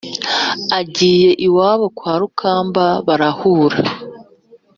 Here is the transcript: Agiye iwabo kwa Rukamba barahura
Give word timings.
Agiye 0.79 1.29
iwabo 1.47 1.85
kwa 1.97 2.13
Rukamba 2.19 2.85
barahura 3.07 3.77